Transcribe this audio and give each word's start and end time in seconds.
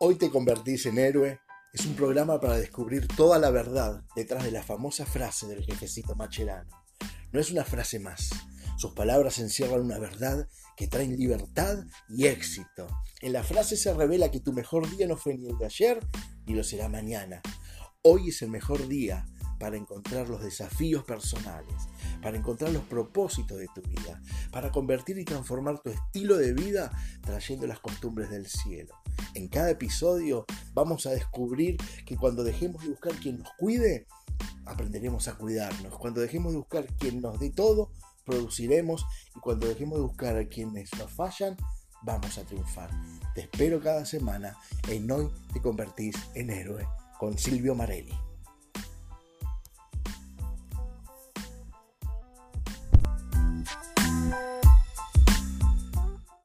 Hoy 0.00 0.14
te 0.14 0.30
convertís 0.30 0.86
en 0.86 0.96
héroe 0.96 1.40
es 1.72 1.84
un 1.84 1.96
programa 1.96 2.38
para 2.38 2.56
descubrir 2.56 3.08
toda 3.08 3.40
la 3.40 3.50
verdad 3.50 4.04
detrás 4.14 4.44
de 4.44 4.52
la 4.52 4.62
famosa 4.62 5.04
frase 5.04 5.48
del 5.48 5.64
jefecito 5.64 6.14
Macherano. 6.14 6.70
No 7.32 7.40
es 7.40 7.50
una 7.50 7.64
frase 7.64 7.98
más. 7.98 8.30
Sus 8.76 8.92
palabras 8.92 9.40
encierran 9.40 9.80
una 9.80 9.98
verdad 9.98 10.48
que 10.76 10.86
trae 10.86 11.08
libertad 11.08 11.84
y 12.08 12.26
éxito. 12.26 12.86
En 13.22 13.32
la 13.32 13.42
frase 13.42 13.76
se 13.76 13.92
revela 13.92 14.30
que 14.30 14.38
tu 14.38 14.52
mejor 14.52 14.88
día 14.88 15.08
no 15.08 15.16
fue 15.16 15.36
ni 15.36 15.48
el 15.48 15.58
de 15.58 15.66
ayer 15.66 15.98
ni 16.46 16.54
lo 16.54 16.62
será 16.62 16.88
mañana. 16.88 17.42
Hoy 18.02 18.28
es 18.28 18.40
el 18.42 18.50
mejor 18.50 18.86
día 18.86 19.26
para 19.58 19.76
encontrar 19.76 20.28
los 20.28 20.44
desafíos 20.44 21.02
personales, 21.02 21.74
para 22.22 22.38
encontrar 22.38 22.70
los 22.70 22.84
propósitos 22.84 23.58
de 23.58 23.66
tu 23.74 23.82
vida, 23.82 24.22
para 24.52 24.70
convertir 24.70 25.18
y 25.18 25.24
transformar 25.24 25.80
tu 25.80 25.90
estilo 25.90 26.36
de 26.36 26.52
vida 26.52 26.92
trayendo 27.22 27.66
las 27.66 27.80
costumbres 27.80 28.30
del 28.30 28.46
cielo. 28.46 28.94
En 29.38 29.46
cada 29.46 29.70
episodio 29.70 30.46
vamos 30.74 31.06
a 31.06 31.10
descubrir 31.10 31.76
que 32.04 32.16
cuando 32.16 32.42
dejemos 32.42 32.82
de 32.82 32.88
buscar 32.88 33.12
quien 33.12 33.38
nos 33.38 33.48
cuide, 33.56 34.08
aprenderemos 34.66 35.28
a 35.28 35.38
cuidarnos. 35.38 35.96
Cuando 35.96 36.20
dejemos 36.20 36.50
de 36.50 36.58
buscar 36.58 36.86
quien 36.96 37.20
nos 37.22 37.38
dé 37.38 37.50
todo, 37.50 37.92
produciremos 38.26 39.06
y 39.36 39.38
cuando 39.38 39.68
dejemos 39.68 39.98
de 39.98 40.04
buscar 40.06 40.36
a 40.36 40.48
quienes 40.48 40.90
nos 40.98 41.12
fallan, 41.12 41.56
vamos 42.02 42.36
a 42.36 42.42
triunfar. 42.42 42.90
Te 43.36 43.42
espero 43.42 43.80
cada 43.80 44.04
semana 44.04 44.56
en 44.88 45.08
Hoy 45.08 45.30
te 45.52 45.62
convertís 45.62 46.16
en 46.34 46.50
héroe 46.50 46.88
con 47.20 47.38
Silvio 47.38 47.76
Marelli. 47.76 48.27